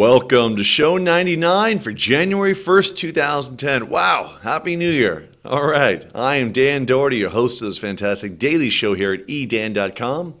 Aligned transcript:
Welcome 0.00 0.56
to 0.56 0.64
show 0.64 0.96
99 0.96 1.78
for 1.78 1.92
January 1.92 2.54
1st, 2.54 2.96
2010. 2.96 3.90
Wow, 3.90 4.38
Happy 4.40 4.74
New 4.74 4.90
Year. 4.90 5.28
All 5.44 5.66
right, 5.66 6.10
I 6.14 6.36
am 6.36 6.52
Dan 6.52 6.86
Doherty, 6.86 7.18
your 7.18 7.28
host 7.28 7.60
of 7.60 7.68
this 7.68 7.76
fantastic 7.76 8.38
daily 8.38 8.70
show 8.70 8.94
here 8.94 9.12
at 9.12 9.28
edan.com. 9.28 10.36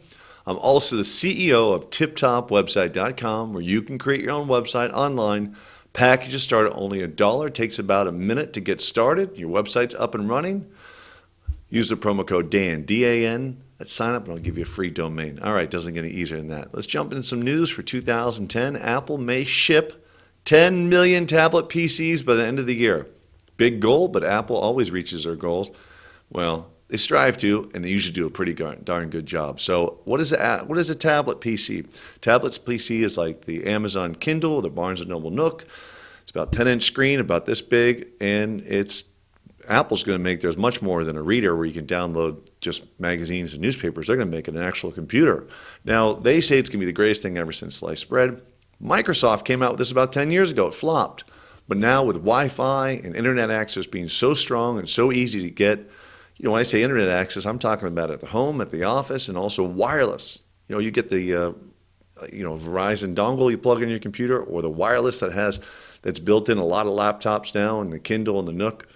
I'm 0.46 0.56
also 0.56 0.96
the 0.96 1.02
CEO 1.02 1.74
of 1.74 1.90
tiptopwebsite.com, 1.90 3.52
where 3.52 3.62
you 3.62 3.82
can 3.82 3.98
create 3.98 4.22
your 4.22 4.30
own 4.30 4.48
website 4.48 4.94
online. 4.94 5.54
Packages 5.92 6.42
start 6.42 6.66
at 6.66 6.72
only 6.74 7.02
a 7.02 7.06
dollar, 7.06 7.50
takes 7.50 7.78
about 7.78 8.08
a 8.08 8.12
minute 8.12 8.54
to 8.54 8.62
get 8.62 8.80
started. 8.80 9.36
Your 9.36 9.50
website's 9.50 9.94
up 9.94 10.14
and 10.14 10.26
running. 10.26 10.70
Use 11.68 11.90
the 11.90 11.96
promo 11.96 12.26
code 12.26 12.48
DAN, 12.48 12.84
D 12.84 13.04
A 13.04 13.28
N, 13.28 13.62
Let's 13.80 13.94
sign 13.94 14.14
up 14.14 14.24
and 14.24 14.34
I'll 14.34 14.42
give 14.42 14.58
you 14.58 14.64
a 14.64 14.66
free 14.66 14.90
domain. 14.90 15.38
All 15.42 15.54
right, 15.54 15.70
doesn't 15.70 15.94
get 15.94 16.04
any 16.04 16.12
easier 16.12 16.36
than 16.36 16.48
that. 16.48 16.74
Let's 16.74 16.86
jump 16.86 17.12
into 17.12 17.22
some 17.22 17.40
news 17.40 17.70
for 17.70 17.82
2010. 17.82 18.76
Apple 18.76 19.16
may 19.16 19.42
ship 19.42 20.06
10 20.44 20.90
million 20.90 21.26
tablet 21.26 21.70
PCs 21.70 22.22
by 22.22 22.34
the 22.34 22.44
end 22.44 22.58
of 22.58 22.66
the 22.66 22.74
year. 22.74 23.06
Big 23.56 23.80
goal, 23.80 24.08
but 24.08 24.22
Apple 24.22 24.58
always 24.58 24.90
reaches 24.90 25.24
their 25.24 25.34
goals. 25.34 25.72
Well, 26.28 26.70
they 26.88 26.98
strive 26.98 27.38
to, 27.38 27.70
and 27.72 27.82
they 27.82 27.88
usually 27.88 28.12
do 28.12 28.26
a 28.26 28.30
pretty 28.30 28.52
darn 28.52 29.08
good 29.08 29.24
job. 29.24 29.60
So, 29.60 30.00
what 30.04 30.20
is 30.20 30.32
a 30.32 30.58
what 30.66 30.76
is 30.76 30.90
a 30.90 30.94
tablet 30.94 31.40
PC? 31.40 31.86
Tablets 32.20 32.58
PC 32.58 33.02
is 33.02 33.16
like 33.16 33.46
the 33.46 33.64
Amazon 33.64 34.14
Kindle, 34.14 34.60
the 34.60 34.68
Barnes 34.68 35.00
and 35.00 35.08
Noble 35.08 35.30
Nook. 35.30 35.64
It's 36.20 36.30
about 36.30 36.52
10 36.52 36.68
inch 36.68 36.82
screen, 36.82 37.18
about 37.18 37.46
this 37.46 37.62
big, 37.62 38.08
and 38.20 38.60
it's 38.66 39.04
Apple's 39.68 40.04
going 40.04 40.18
to 40.18 40.22
make 40.22 40.40
there's 40.40 40.58
much 40.58 40.82
more 40.82 41.02
than 41.04 41.16
a 41.16 41.22
reader 41.22 41.56
where 41.56 41.64
you 41.64 41.72
can 41.72 41.86
download 41.86 42.46
just 42.60 42.84
magazines 43.00 43.52
and 43.52 43.62
newspapers. 43.62 44.06
They're 44.06 44.16
going 44.16 44.30
to 44.30 44.36
make 44.36 44.48
it 44.48 44.54
an 44.54 44.62
actual 44.62 44.92
computer. 44.92 45.46
Now, 45.84 46.12
they 46.12 46.40
say 46.40 46.58
it's 46.58 46.68
going 46.68 46.78
to 46.78 46.86
be 46.86 46.90
the 46.90 46.92
greatest 46.92 47.22
thing 47.22 47.38
ever 47.38 47.52
since 47.52 47.76
sliced 47.76 48.08
bread. 48.08 48.42
Microsoft 48.82 49.44
came 49.44 49.62
out 49.62 49.72
with 49.72 49.78
this 49.78 49.90
about 49.90 50.12
10 50.12 50.30
years 50.30 50.52
ago. 50.52 50.68
It 50.68 50.74
flopped. 50.74 51.24
But 51.68 51.78
now, 51.78 52.02
with 52.04 52.16
Wi 52.16 52.48
Fi 52.48 52.90
and 52.90 53.14
internet 53.14 53.50
access 53.50 53.86
being 53.86 54.08
so 54.08 54.34
strong 54.34 54.78
and 54.78 54.88
so 54.88 55.12
easy 55.12 55.40
to 55.42 55.50
get, 55.50 55.78
you 56.36 56.44
know, 56.44 56.52
when 56.52 56.60
I 56.60 56.64
say 56.64 56.82
internet 56.82 57.08
access, 57.08 57.46
I'm 57.46 57.58
talking 57.58 57.88
about 57.88 58.10
at 58.10 58.20
the 58.20 58.26
home, 58.26 58.60
at 58.60 58.70
the 58.70 58.84
office, 58.84 59.28
and 59.28 59.38
also 59.38 59.62
wireless. 59.62 60.40
You 60.68 60.74
know, 60.74 60.80
you 60.80 60.90
get 60.90 61.10
the, 61.10 61.34
uh, 61.34 61.52
you 62.32 62.42
know, 62.42 62.54
Verizon 62.54 63.14
dongle 63.14 63.50
you 63.50 63.58
plug 63.58 63.82
in 63.82 63.88
your 63.88 63.98
computer, 63.98 64.42
or 64.42 64.62
the 64.62 64.70
wireless 64.70 65.20
that 65.20 65.32
has 65.32 65.60
that's 66.02 66.18
built 66.18 66.48
in 66.48 66.58
a 66.58 66.64
lot 66.64 66.86
of 66.86 66.92
laptops 66.92 67.54
now, 67.54 67.80
and 67.80 67.92
the 67.92 67.98
Kindle 67.98 68.38
and 68.38 68.48
the 68.48 68.52
Nook 68.52 68.88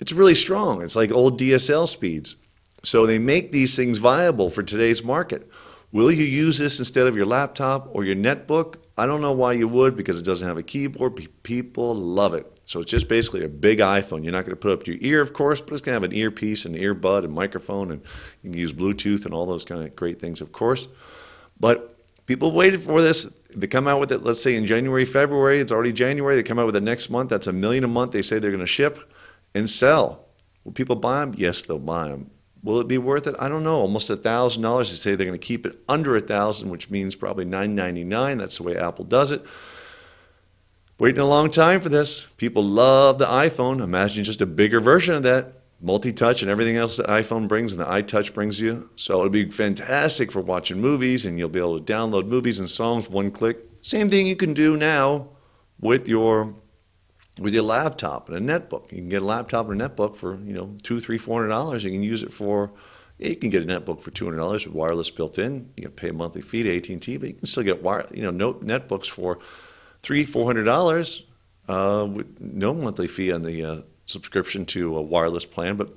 it's 0.00 0.12
really 0.12 0.34
strong. 0.34 0.82
It's 0.82 0.96
like 0.96 1.10
old 1.10 1.38
DSL 1.38 1.88
speeds. 1.88 2.36
So 2.84 3.06
they 3.06 3.18
make 3.18 3.52
these 3.52 3.76
things 3.76 3.98
viable 3.98 4.50
for 4.50 4.62
today's 4.62 5.02
market. 5.02 5.50
Will 5.90 6.12
you 6.12 6.24
use 6.24 6.58
this 6.58 6.78
instead 6.78 7.06
of 7.06 7.16
your 7.16 7.24
laptop 7.24 7.88
or 7.92 8.04
your 8.04 8.16
netbook? 8.16 8.76
I 8.96 9.06
don't 9.06 9.20
know 9.22 9.32
why 9.32 9.54
you 9.54 9.66
would 9.68 9.96
because 9.96 10.20
it 10.20 10.24
doesn't 10.24 10.46
have 10.46 10.58
a 10.58 10.62
keyboard. 10.62 11.28
People 11.42 11.94
love 11.94 12.34
it. 12.34 12.60
So 12.66 12.80
it's 12.80 12.90
just 12.90 13.08
basically 13.08 13.44
a 13.44 13.48
big 13.48 13.78
iPhone. 13.78 14.22
You're 14.22 14.32
not 14.32 14.44
going 14.44 14.50
to 14.50 14.56
put 14.56 14.72
up 14.72 14.82
to 14.84 14.92
your 14.92 15.00
ear, 15.00 15.20
of 15.22 15.32
course, 15.32 15.62
but 15.62 15.72
it's 15.72 15.80
going 15.80 15.92
to 15.98 16.02
have 16.02 16.10
an 16.10 16.14
earpiece 16.14 16.66
and 16.66 16.74
earbud 16.74 17.24
and 17.24 17.32
microphone, 17.32 17.90
and 17.90 18.02
you 18.42 18.50
can 18.50 18.58
use 18.58 18.74
Bluetooth 18.74 19.24
and 19.24 19.32
all 19.32 19.46
those 19.46 19.64
kind 19.64 19.82
of 19.82 19.96
great 19.96 20.20
things, 20.20 20.42
of 20.42 20.52
course. 20.52 20.86
But 21.58 21.96
people 22.26 22.52
waited 22.52 22.82
for 22.82 23.00
this. 23.00 23.24
They 23.56 23.66
come 23.66 23.88
out 23.88 24.00
with 24.00 24.12
it, 24.12 24.22
let's 24.22 24.42
say 24.42 24.54
in 24.54 24.66
January, 24.66 25.06
February. 25.06 25.60
It's 25.60 25.72
already 25.72 25.94
January. 25.94 26.36
They 26.36 26.42
come 26.42 26.58
out 26.58 26.66
with 26.66 26.76
it 26.76 26.82
next 26.82 27.08
month. 27.08 27.30
That's 27.30 27.46
a 27.46 27.52
million 27.52 27.84
a 27.84 27.88
month. 27.88 28.12
They 28.12 28.20
say 28.20 28.38
they're 28.38 28.50
going 28.50 28.60
to 28.60 28.66
ship 28.66 29.10
and 29.54 29.70
sell. 29.70 30.26
Will 30.64 30.72
people 30.72 30.96
buy 30.96 31.20
them? 31.20 31.34
Yes, 31.38 31.62
they'll 31.62 31.78
buy 31.78 32.08
them. 32.08 32.30
Will 32.62 32.80
it 32.80 32.88
be 32.88 32.98
worth 32.98 33.26
it? 33.26 33.36
I 33.38 33.48
don't 33.48 33.62
know. 33.62 33.80
Almost 33.80 34.10
a 34.10 34.16
thousand 34.16 34.62
dollars. 34.62 34.90
They 34.90 34.96
say 34.96 35.14
they're 35.14 35.26
going 35.26 35.38
to 35.38 35.46
keep 35.46 35.64
it 35.64 35.78
under 35.88 36.16
a 36.16 36.20
thousand, 36.20 36.70
which 36.70 36.90
means 36.90 37.14
probably 37.14 37.44
nine 37.44 37.74
ninety 37.74 38.04
nine. 38.04 38.38
That's 38.38 38.56
the 38.56 38.64
way 38.64 38.76
Apple 38.76 39.04
does 39.04 39.30
it. 39.30 39.44
Waiting 40.98 41.20
a 41.20 41.26
long 41.26 41.48
time 41.50 41.80
for 41.80 41.88
this. 41.88 42.26
People 42.36 42.64
love 42.64 43.18
the 43.18 43.26
iPhone. 43.26 43.80
Imagine 43.80 44.24
just 44.24 44.40
a 44.40 44.46
bigger 44.46 44.80
version 44.80 45.14
of 45.14 45.22
that. 45.22 45.54
Multi-touch 45.80 46.42
and 46.42 46.50
everything 46.50 46.76
else 46.76 46.96
the 46.96 47.04
iPhone 47.04 47.46
brings 47.46 47.70
and 47.70 47.80
the 47.80 47.84
iTouch 47.84 48.34
brings 48.34 48.60
you. 48.60 48.90
So 48.96 49.18
it'll 49.18 49.30
be 49.30 49.48
fantastic 49.48 50.32
for 50.32 50.40
watching 50.40 50.80
movies, 50.80 51.24
and 51.24 51.38
you'll 51.38 51.48
be 51.48 51.60
able 51.60 51.78
to 51.78 51.92
download 51.92 52.26
movies 52.26 52.58
and 52.58 52.68
songs 52.68 53.08
one 53.08 53.30
click. 53.30 53.58
Same 53.82 54.08
thing 54.08 54.26
you 54.26 54.34
can 54.34 54.54
do 54.54 54.76
now 54.76 55.28
with 55.78 56.08
your 56.08 56.52
with 57.38 57.54
your 57.54 57.62
laptop 57.62 58.28
and 58.28 58.50
a 58.50 58.58
netbook. 58.58 58.90
You 58.90 58.98
can 58.98 59.08
get 59.08 59.22
a 59.22 59.24
laptop 59.24 59.68
and 59.68 59.80
a 59.80 59.88
netbook 59.88 60.16
for 60.16 60.36
you 60.36 60.52
know 60.52 60.76
two, 60.82 61.00
three, 61.00 61.18
four 61.18 61.40
hundred 61.40 61.50
dollars. 61.50 61.84
You 61.84 61.90
can 61.90 62.02
use 62.02 62.22
it 62.22 62.32
for. 62.32 62.70
You 63.18 63.34
can 63.34 63.50
get 63.50 63.62
a 63.62 63.66
netbook 63.66 64.00
for 64.00 64.10
two 64.10 64.24
hundred 64.24 64.38
dollars 64.38 64.66
with 64.66 64.74
wireless 64.74 65.10
built 65.10 65.38
in. 65.38 65.70
You 65.76 65.84
can 65.84 65.92
pay 65.92 66.08
a 66.10 66.12
monthly 66.12 66.40
fee 66.40 66.62
to 66.62 66.76
AT 66.76 66.88
and 66.88 67.02
T, 67.02 67.16
but 67.16 67.28
you 67.28 67.34
can 67.34 67.46
still 67.46 67.64
get 67.64 67.82
wire, 67.82 68.06
you 68.12 68.30
know, 68.30 68.54
netbooks 68.54 69.08
for 69.08 69.38
three, 70.02 70.24
four 70.24 70.46
hundred 70.46 70.64
dollars 70.64 71.24
uh, 71.68 72.06
with 72.10 72.40
no 72.40 72.72
monthly 72.74 73.08
fee 73.08 73.32
on 73.32 73.42
the 73.42 73.64
uh, 73.64 73.80
subscription 74.04 74.64
to 74.66 74.96
a 74.96 75.02
wireless 75.02 75.44
plan. 75.44 75.76
But 75.76 75.90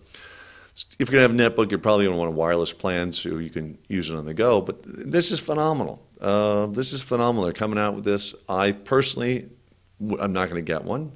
if 0.97 1.11
you're 1.11 1.21
gonna 1.21 1.39
have 1.39 1.55
a 1.55 1.55
netbook, 1.55 1.69
you're 1.69 1.79
probably 1.79 2.05
gonna 2.05 2.17
want 2.17 2.33
a 2.33 2.35
wireless 2.35 2.73
plan 2.73 3.13
so 3.13 3.37
you 3.37 3.49
can 3.49 3.77
use 3.87 4.09
it 4.09 4.15
on 4.15 4.25
the 4.25 4.33
go. 4.33 4.61
But 4.61 4.81
this 4.83 5.31
is 5.31 5.39
phenomenal. 5.39 6.03
Uh, 6.19 6.67
this 6.67 6.93
is 6.93 7.01
phenomenal. 7.01 7.45
They're 7.45 7.53
coming 7.53 7.79
out 7.79 7.95
with 7.95 8.03
this. 8.03 8.35
I 8.47 8.71
personally, 8.71 9.49
I'm 10.19 10.33
not 10.33 10.49
going 10.49 10.63
to 10.63 10.73
get 10.73 10.83
one 10.83 11.11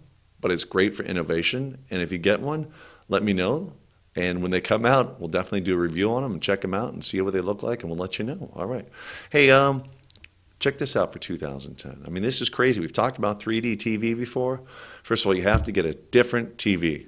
but 0.45 0.51
it's 0.51 0.63
great 0.63 0.93
for 0.93 1.01
innovation. 1.01 1.75
And 1.89 2.03
if 2.03 2.11
you 2.11 2.19
get 2.19 2.39
one, 2.39 2.67
let 3.09 3.23
me 3.23 3.33
know. 3.33 3.73
And 4.15 4.43
when 4.43 4.51
they 4.51 4.61
come 4.61 4.85
out, 4.85 5.19
we'll 5.19 5.27
definitely 5.27 5.61
do 5.61 5.73
a 5.73 5.79
review 5.79 6.13
on 6.13 6.21
them 6.21 6.33
and 6.33 6.39
check 6.39 6.61
them 6.61 6.75
out 6.75 6.93
and 6.93 7.03
see 7.03 7.19
what 7.19 7.33
they 7.33 7.41
look 7.41 7.63
like, 7.63 7.81
and 7.81 7.89
we'll 7.89 7.97
let 7.97 8.19
you 8.19 8.25
know. 8.25 8.51
All 8.55 8.67
right. 8.67 8.87
Hey, 9.31 9.49
um, 9.49 9.85
check 10.59 10.77
this 10.77 10.95
out 10.95 11.11
for 11.11 11.17
2010. 11.17 12.03
I 12.05 12.09
mean, 12.11 12.21
this 12.21 12.41
is 12.41 12.49
crazy. 12.49 12.79
We've 12.79 12.93
talked 12.93 13.17
about 13.17 13.39
3D 13.39 13.77
TV 13.77 14.15
before. 14.15 14.61
First 15.01 15.25
of 15.25 15.29
all, 15.29 15.35
you 15.35 15.41
have 15.41 15.63
to 15.63 15.71
get 15.71 15.83
a 15.83 15.95
different 15.95 16.57
TV. 16.57 17.07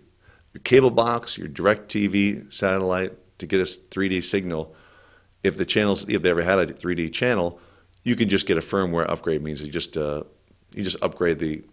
Your 0.55 0.61
cable 0.63 0.89
box, 0.89 1.37
your 1.37 1.47
DirecTV 1.47 2.51
satellite 2.51 3.13
to 3.37 3.45
get 3.45 3.59
a 3.59 3.65
3D 3.65 4.23
signal. 4.23 4.73
If 5.43 5.57
the 5.57 5.65
channels, 5.65 6.09
if 6.09 6.23
they 6.23 6.31
ever 6.31 6.41
had 6.41 6.57
a 6.57 6.65
3D 6.65 7.13
channel, 7.13 7.59
you 8.03 8.15
can 8.15 8.29
just 8.29 8.47
get 8.47 8.57
a 8.57 8.61
firmware 8.61 9.07
upgrade. 9.07 9.43
Means 9.43 9.63
you 9.63 9.71
just 9.71 9.95
uh, 9.95 10.23
you 10.73 10.83
just 10.83 10.97
upgrade 11.03 11.37
the 11.37 11.63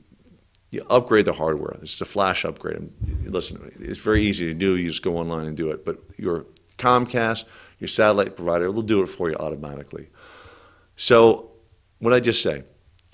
you 0.75 0.85
upgrade 0.91 1.25
the 1.25 1.33
hardware. 1.33 1.77
This 1.81 1.95
is 1.95 2.01
a 2.01 2.05
flash 2.05 2.45
upgrade. 2.45 2.77
And 2.77 2.93
listen, 3.31 3.73
it's 3.81 4.01
very 4.01 4.25
easy 4.25 4.47
to 4.47 4.55
do. 4.55 4.77
You 4.77 4.89
just 4.89 5.03
go 5.03 5.17
online 5.17 5.47
and 5.47 5.57
do 5.57 5.71
it. 5.71 5.85
But 5.85 5.99
your 6.17 6.47
Comcast, 6.79 7.45
your 7.79 7.89
satellite 7.89 8.37
provider, 8.37 8.71
they'll 8.71 8.83
do 8.83 9.03
it 9.03 9.07
for 9.07 9.31
you 9.31 9.37
automatically. 9.37 10.09
So, 10.97 11.53
what 11.99 12.13
I 12.13 12.21
just 12.21 12.43
say? 12.43 12.65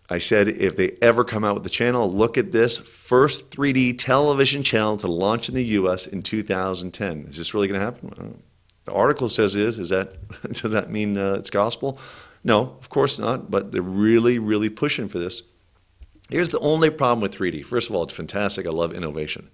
I 0.09 0.19
said 0.19 0.49
if 0.49 0.76
they 0.76 0.97
ever 1.00 1.22
come 1.22 1.44
out 1.44 1.54
with 1.54 1.62
the 1.62 1.70
channel, 1.70 2.10
look 2.10 2.37
at 2.37 2.50
this 2.50 2.78
first 2.78 3.50
3D 3.50 3.97
television 3.99 4.62
channel 4.62 4.97
to 4.97 5.06
launch 5.06 5.49
in 5.49 5.54
the 5.54 5.65
U.S. 5.65 6.06
in 6.06 6.20
2010. 6.20 7.26
Is 7.28 7.38
this 7.38 7.54
really 7.54 7.69
going 7.69 7.78
to 7.78 7.84
happen? 7.84 8.43
The 8.87 8.93
article 8.93 9.28
says 9.28 9.54
it 9.54 9.62
is. 9.62 9.78
Is 9.78 9.91
that 9.91 10.16
does 10.53 10.72
that 10.72 10.91
mean 10.91 11.16
uh, 11.16 11.34
it's 11.34 11.50
gospel? 11.50 11.99
No, 12.43 12.76
of 12.81 12.88
course 12.88 13.19
not. 13.19 13.50
But 13.50 13.70
they're 13.70 13.82
really, 13.82 14.38
really 14.38 14.70
pushing 14.70 15.09
for 15.09 15.19
this. 15.19 15.43
Here's 16.30 16.50
the 16.50 16.60
only 16.60 16.91
problem 16.91 17.20
with 17.20 17.36
3D. 17.36 17.64
First 17.64 17.91
of 17.91 17.96
all, 17.96 18.04
it's 18.04 18.14
fantastic. 18.14 18.66
I 18.66 18.70
love 18.70 18.94
innovation. 18.94 19.50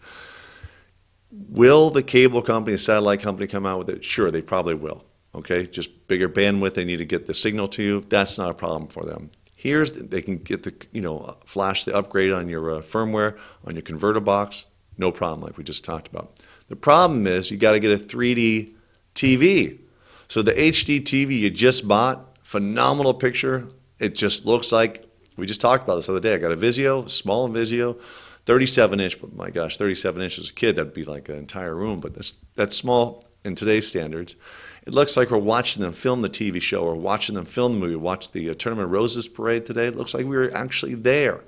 Will 1.31 1.91
the 1.91 2.03
cable 2.03 2.43
company, 2.43 2.77
satellite 2.77 3.21
company 3.21 3.47
come 3.47 3.67
out 3.67 3.79
with 3.79 3.91
it? 3.91 4.05
Sure, 4.05 4.31
they 4.31 4.43
probably 4.43 4.75
will. 4.75 5.05
Okay, 5.35 5.67
just 5.67 6.09
bigger 6.09 6.29
bandwidth. 6.29 6.75
They 6.75 6.85
need 6.85 6.97
to 6.99 7.05
get 7.05 7.27
the 7.27 7.35
signal 7.35 7.69
to 7.69 7.83
you. 7.83 8.01
That's 8.01 8.39
not 8.39 8.51
a 8.51 8.55
problem 8.55 8.89
for 8.89 9.05
them. 9.05 9.31
Here's 9.55 9.91
they 9.91 10.23
can 10.23 10.39
get 10.39 10.63
the 10.63 10.75
you 10.93 11.03
know 11.03 11.37
flash 11.45 11.85
the 11.85 11.95
upgrade 11.95 12.33
on 12.33 12.49
your 12.49 12.77
uh, 12.77 12.81
firmware 12.81 13.37
on 13.67 13.75
your 13.75 13.83
converter 13.83 14.21
box. 14.21 14.69
No 14.99 15.11
problem, 15.11 15.43
like 15.43 15.59
we 15.59 15.65
just 15.65 15.85
talked 15.85 16.09
about. 16.09 16.41
The 16.69 16.77
problem 16.77 17.27
is 17.27 17.51
you 17.51 17.59
got 17.59 17.73
to 17.73 17.81
get 17.81 17.93
a 17.93 18.03
3D 18.03 18.75
TV. 19.15 19.79
So 20.29 20.43
the 20.43 20.53
HD 20.53 21.01
TV 21.01 21.39
you 21.39 21.51
just 21.51 21.87
bought, 21.87 22.39
phenomenal 22.43 23.15
picture. 23.15 23.69
It 23.99 24.15
just 24.15 24.47
looks 24.47 24.73
like 24.73 25.06
we 25.37 25.47
just 25.47 25.61
talked 25.61 25.85
about 25.85 25.97
this 25.97 26.07
the 26.07 26.13
other 26.13 26.21
day. 26.21 26.35
I 26.35 26.39
got 26.39 26.53
a 26.53 26.57
Vizio, 26.57 27.09
small 27.09 27.49
Vizio, 27.49 28.01
37 28.47 29.01
inch, 29.01 29.21
but 29.21 29.35
my 29.35 29.51
gosh, 29.51 29.77
37 29.77 30.23
inch 30.23 30.39
as 30.39 30.51
a 30.51 30.55
kid, 30.55 30.77
that'd 30.77 30.95
be 30.95 31.05
like 31.05 31.29
an 31.29 31.37
entire 31.37 31.75
room, 31.75 32.01
but 32.01 32.15
that's, 32.15 32.35
that's 32.55 32.77
small 32.77 33.25
in 33.45 33.55
today's 33.55 33.87
standards. 33.87 34.37
It 34.87 34.95
looks 34.95 35.17
like 35.17 35.31
we're 35.31 35.39
watching 35.39 35.83
them 35.83 35.93
film 35.93 36.23
the 36.23 36.29
TV 36.29 36.63
show 36.63 36.83
or 36.83 36.95
watching 36.95 37.35
them 37.35 37.45
film 37.45 37.73
the 37.73 37.79
movie. 37.79 37.97
Watch 37.97 38.31
the 38.31 38.51
uh, 38.51 38.55
Tournament 38.55 38.87
of 38.87 38.93
Roses 38.93 39.29
parade 39.29 39.67
today. 39.67 39.87
It 39.87 39.97
looks 39.97 40.15
like 40.15 40.25
we 40.25 40.37
were 40.37 40.51
actually 40.55 40.95
there. 40.95 41.43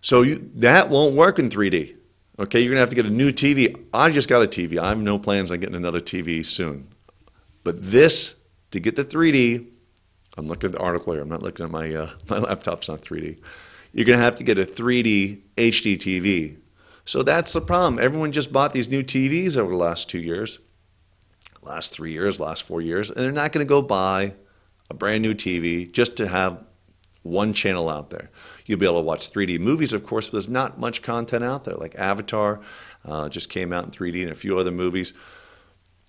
So 0.00 0.22
you, 0.22 0.50
that 0.54 0.88
won't 0.88 1.14
work 1.14 1.38
in 1.38 1.50
3D. 1.50 1.96
Okay, 2.38 2.60
you're 2.60 2.70
gonna 2.70 2.80
have 2.80 2.88
to 2.90 2.96
get 2.96 3.04
a 3.04 3.10
new 3.10 3.30
TV. 3.30 3.84
I 3.92 4.10
just 4.10 4.28
got 4.28 4.42
a 4.42 4.46
TV. 4.46 4.78
I 4.78 4.88
have 4.88 4.98
no 4.98 5.18
plans 5.18 5.52
on 5.52 5.60
getting 5.60 5.74
another 5.74 6.00
TV 6.00 6.46
soon. 6.46 6.88
But 7.64 7.82
this, 7.82 8.36
to 8.70 8.80
get 8.80 8.96
the 8.96 9.04
3D, 9.04 9.66
I'm 10.38 10.46
looking 10.46 10.68
at 10.68 10.72
the 10.72 10.80
article 10.80 11.12
here. 11.12 11.22
I'm 11.22 11.28
not 11.28 11.42
looking 11.42 11.64
at 11.64 11.70
my 11.70 11.92
uh, 11.92 12.10
my 12.28 12.38
laptop's 12.38 12.88
not 12.88 13.02
3D. 13.02 13.40
You're 13.92 14.04
going 14.06 14.18
to 14.18 14.24
have 14.24 14.36
to 14.36 14.44
get 14.44 14.58
a 14.58 14.64
3D 14.64 15.42
HD 15.56 15.96
TV. 15.96 16.58
So 17.04 17.22
that's 17.22 17.52
the 17.54 17.60
problem. 17.60 17.98
Everyone 18.02 18.32
just 18.32 18.52
bought 18.52 18.72
these 18.72 18.88
new 18.88 19.02
TVs 19.02 19.56
over 19.56 19.70
the 19.70 19.78
last 19.78 20.10
two 20.10 20.18
years, 20.18 20.58
last 21.62 21.92
three 21.92 22.12
years, 22.12 22.38
last 22.38 22.64
four 22.64 22.82
years, 22.82 23.08
and 23.08 23.18
they're 23.18 23.32
not 23.32 23.52
going 23.52 23.64
to 23.64 23.68
go 23.68 23.80
buy 23.80 24.34
a 24.90 24.94
brand 24.94 25.22
new 25.22 25.34
TV 25.34 25.90
just 25.90 26.16
to 26.18 26.28
have 26.28 26.62
one 27.22 27.54
channel 27.54 27.88
out 27.88 28.10
there. 28.10 28.30
You'll 28.66 28.78
be 28.78 28.86
able 28.86 29.00
to 29.00 29.06
watch 29.06 29.32
3D 29.32 29.58
movies, 29.58 29.94
of 29.94 30.04
course, 30.04 30.28
but 30.28 30.32
there's 30.32 30.48
not 30.48 30.78
much 30.78 31.00
content 31.00 31.44
out 31.44 31.64
there. 31.64 31.76
Like 31.76 31.94
Avatar 31.96 32.60
uh, 33.06 33.30
just 33.30 33.48
came 33.48 33.72
out 33.72 33.84
in 33.86 33.90
3D 33.90 34.22
and 34.22 34.30
a 34.30 34.34
few 34.34 34.58
other 34.58 34.70
movies. 34.70 35.14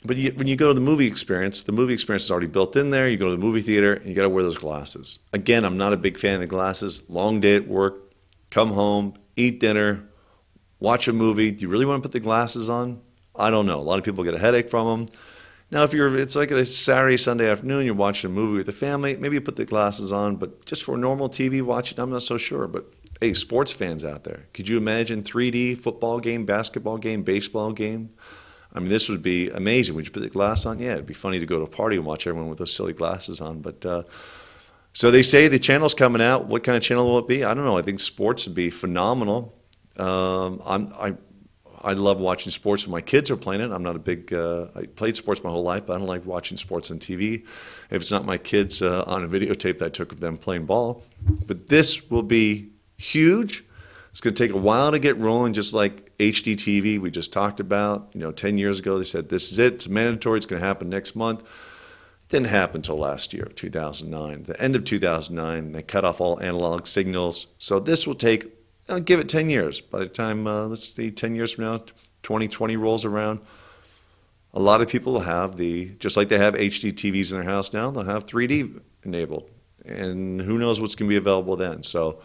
But 0.06 0.16
you, 0.18 0.32
when 0.32 0.48
you 0.48 0.56
go 0.56 0.70
to 0.70 0.74
the 0.74 0.80
movie 0.80 1.08
experience, 1.08 1.64
the 1.64 1.74
movie 1.74 1.94
experience 1.94 2.24
is 2.24 2.32
already 2.32 2.48
built 2.48 2.76
in 2.76 2.90
there. 2.90 3.10
You 3.10 3.18
go 3.18 3.26
to 3.26 3.32
the 3.32 3.38
movie 3.38 3.62
theater 3.62 3.94
and 3.94 4.08
you 4.08 4.16
got 4.16 4.24
to 4.24 4.30
wear 4.30 4.44
those 4.44 4.58
glasses. 4.58 5.20
Again, 5.34 5.66
I'm 5.66 5.78
not 5.78 5.92
a 5.92 5.98
big 5.98 6.18
fan 6.18 6.36
of 6.36 6.42
the 6.42 6.48
glasses. 6.48 7.04
Long 7.10 7.42
day 7.42 7.56
at 7.58 7.68
work, 7.68 8.14
come 8.50 8.70
home, 8.70 9.16
eat 9.36 9.60
dinner, 9.60 10.08
watch 10.80 11.08
a 11.08 11.14
movie. 11.14 11.52
Do 11.52 11.64
you 11.64 11.68
really 11.70 11.86
want 11.86 12.02
to 12.02 12.08
put 12.08 12.14
the 12.14 12.22
glasses 12.22 12.70
on? 12.70 13.02
I 13.36 13.50
don't 13.50 13.66
know. 13.66 13.80
A 13.80 13.82
lot 13.82 14.00
of 14.00 14.06
people 14.06 14.24
get 14.24 14.34
a 14.34 14.40
headache 14.40 14.70
from 14.70 14.88
them. 14.88 15.16
Now, 15.72 15.84
if 15.84 15.94
you're, 15.94 16.18
it's 16.18 16.36
like 16.36 16.50
a 16.50 16.66
Saturday, 16.66 17.18
Sunday 17.18 17.50
afternoon, 17.50 17.86
you're 17.86 17.94
watching 17.94 18.32
a 18.32 18.34
movie 18.34 18.58
with 18.58 18.66
the 18.66 18.72
family, 18.72 19.16
maybe 19.18 19.36
you 19.36 19.42
put 19.42 19.56
the 19.56 19.66
glasses 19.66 20.12
on, 20.12 20.36
but 20.36 20.66
just 20.66 20.84
for 20.84 20.98
normal 20.98 21.30
TV 21.30 21.62
watching, 21.62 22.00
I'm 22.00 22.10
not 22.10 22.24
so 22.24 22.38
sure. 22.38 22.68
But 22.68 22.92
hey, 23.22 23.36
sports 23.36 23.72
fans 23.72 24.04
out 24.04 24.24
there, 24.24 24.48
could 24.54 24.68
you 24.68 24.78
imagine 24.78 25.22
3D 25.22 25.78
football 25.78 26.20
game, 26.20 26.46
basketball 26.46 26.98
game, 26.98 27.22
baseball 27.22 27.72
game? 27.72 28.10
I 28.74 28.80
mean, 28.80 28.90
this 28.90 29.10
would 29.10 29.24
be 29.24 29.50
amazing. 29.50 29.96
Would 29.96 30.06
you 30.06 30.12
put 30.12 30.22
the 30.22 30.30
glass 30.30 30.66
on? 30.66 30.80
Yeah, 30.80 30.94
it'd 30.94 31.06
be 31.06 31.14
funny 31.14 31.40
to 31.40 31.46
go 31.46 31.58
to 31.58 31.64
a 31.64 31.68
party 31.68 31.98
and 31.98 32.06
watch 32.06 32.28
everyone 32.28 32.50
with 32.50 32.60
those 32.60 32.74
silly 32.74 32.94
glasses 32.94 33.42
on. 33.42 33.62
But 33.62 33.86
uh, 33.86 34.04
so 34.94 35.10
they 35.12 35.24
say 35.24 35.48
the 35.48 35.60
channel's 35.60 35.94
coming 35.94 36.22
out. 36.22 36.46
What 36.46 36.64
kind 36.64 36.78
of 36.78 36.84
channel 36.84 37.08
will 37.08 37.20
it 37.20 37.28
be? 37.28 37.44
I 37.44 37.54
don't 37.54 37.66
know. 37.66 37.78
I 37.78 37.82
think 37.82 38.00
sports 38.00 38.46
would 38.46 38.56
be 38.56 38.70
phenomenal. 38.70 39.56
Um, 39.98 40.62
I 40.66 41.16
I 41.82 41.94
love 41.94 42.20
watching 42.20 42.52
sports 42.52 42.86
when 42.86 42.92
my 42.92 43.02
kids 43.02 43.32
are 43.32 43.38
playing 43.38 43.62
it. 43.62 43.72
I'm 43.72 43.84
not 43.84 43.96
a 43.96 44.00
big, 44.00 44.34
uh, 44.34 44.68
I 44.76 44.86
played 44.86 45.16
sports 45.16 45.44
my 45.44 45.50
whole 45.50 45.64
life, 45.64 45.86
but 45.86 45.96
I 45.96 45.98
don't 45.98 46.08
like 46.08 46.26
watching 46.26 46.58
sports 46.58 46.92
on 46.92 47.00
TV 47.00 47.46
if 47.90 48.02
it's 48.02 48.12
not 48.12 48.26
my 48.26 48.38
kids 48.38 48.82
uh, 48.82 49.04
on 49.08 49.24
a 49.24 49.28
videotape 49.28 49.80
that 49.80 49.86
I 49.86 49.90
took 49.90 50.12
of 50.12 50.20
them 50.20 50.38
playing 50.38 50.66
ball. 50.66 51.04
But 51.48 51.68
this 51.68 52.10
will 52.10 52.24
be 52.24 52.70
huge. 52.98 53.64
It's 54.20 54.24
going 54.26 54.36
to 54.36 54.48
take 54.48 54.54
a 54.54 54.60
while 54.60 54.92
to 54.92 55.00
get 55.00 55.18
rolling, 55.18 55.54
just 55.54 55.74
like 55.74 56.12
HD 56.18 56.54
TV 56.54 57.00
we 57.00 57.10
just 57.10 57.32
talked 57.32 57.62
about. 57.62 58.10
You 58.12 58.20
know, 58.20 58.34
10 58.34 58.58
years 58.58 58.78
ago 58.78 58.98
they 58.98 59.06
said 59.06 59.30
this 59.30 59.50
is 59.50 59.60
it, 59.60 59.76
it's 59.76 59.88
mandatory, 59.88 60.36
it's 60.36 60.46
going 60.46 60.62
to 60.62 60.68
happen 60.68 60.90
next 60.90 61.16
month. 61.16 61.40
It 61.40 61.48
didn't 62.28 62.48
happen 62.48 62.80
until 62.80 62.98
last 62.98 63.34
year, 63.34 63.46
2009. 63.46 64.44
The 64.44 64.62
end 64.62 64.76
of 64.76 64.84
2009, 64.84 65.72
they 65.72 65.82
cut 65.84 66.04
off 66.04 66.20
all 66.20 66.38
analog 66.42 66.86
signals. 66.86 67.48
So 67.60 67.80
this 67.80 68.06
will 68.06 68.14
take 68.14 68.54
I'll 68.90 69.00
give 69.00 69.22
it 69.22 69.30
10 69.30 69.50
years. 69.50 69.80
By 69.80 70.00
the 70.00 70.08
time, 70.08 70.46
uh, 70.46 70.66
let's 70.66 70.94
see, 70.94 71.12
10 71.12 71.34
years 71.34 71.54
from 71.54 71.64
now, 71.64 71.78
2020 72.24 72.76
rolls 72.76 73.06
around, 73.06 73.40
a 74.54 74.60
lot 74.60 74.82
of 74.82 74.90
people 74.90 75.14
will 75.14 75.20
have 75.22 75.56
the, 75.56 75.92
just 75.92 76.18
like 76.18 76.28
they 76.28 76.40
have 76.40 76.56
HD 76.56 76.92
TVs 76.92 77.32
in 77.32 77.38
their 77.38 77.50
house 77.50 77.72
now, 77.72 77.90
they'll 77.90 78.04
have 78.04 78.26
3D 78.26 78.82
enabled. 79.04 79.50
And 79.86 80.42
who 80.42 80.58
knows 80.58 80.82
what's 80.82 80.96
going 80.96 81.08
to 81.08 81.14
be 81.14 81.16
available 81.18 81.56
then. 81.56 81.84
So 81.84 82.20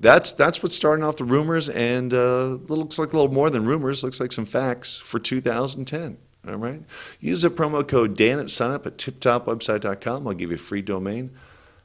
that's, 0.00 0.32
that's 0.32 0.62
what's 0.62 0.74
starting 0.74 1.04
off 1.04 1.16
the 1.16 1.24
rumors, 1.24 1.68
and 1.68 2.12
uh, 2.12 2.58
looks 2.68 2.98
like 2.98 3.12
a 3.12 3.16
little 3.16 3.32
more 3.32 3.50
than 3.50 3.64
rumors, 3.64 4.02
looks 4.02 4.20
like 4.20 4.32
some 4.32 4.46
facts 4.46 4.98
for 4.98 5.18
2010. 5.18 6.18
All 6.48 6.56
right? 6.56 6.82
Use 7.20 7.42
the 7.42 7.50
promo 7.50 7.86
code 7.86 8.16
Dan 8.16 8.38
at 8.38 8.50
sign 8.50 8.70
up 8.70 8.86
at 8.86 8.96
tiptopwebsite.com. 8.96 10.26
I'll 10.26 10.34
give 10.34 10.50
you 10.50 10.56
a 10.56 10.58
free 10.58 10.82
domain. 10.82 11.30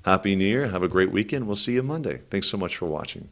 Happy 0.06 0.36
New 0.36 0.46
Year. 0.46 0.68
Have 0.70 0.84
a 0.84 0.88
great 0.88 1.12
weekend. 1.12 1.46
We'll 1.46 1.56
see 1.56 1.74
you 1.74 1.84
Monday. 1.84 2.22
Thanks 2.30 2.48
so 2.48 2.58
much 2.58 2.78
for 2.78 2.86
watching. 2.86 3.30